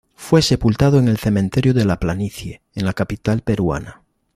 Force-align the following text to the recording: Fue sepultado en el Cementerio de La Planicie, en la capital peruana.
Fue 0.15 0.41
sepultado 0.41 0.97
en 0.97 1.07
el 1.07 1.17
Cementerio 1.19 1.75
de 1.75 1.85
La 1.85 1.99
Planicie, 1.99 2.63
en 2.73 2.85
la 2.87 2.93
capital 2.93 3.41
peruana. 3.43 4.01